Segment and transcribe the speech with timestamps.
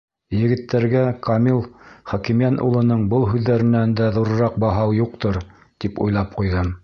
[0.35, 1.59] Егеттәргә Камил
[2.13, 5.41] Хәкимйән улының был һүҙҙәренән дә ҙурыраҡ баһа юҡтыр,
[5.85, 6.79] тип уйлап ҡуйҙым.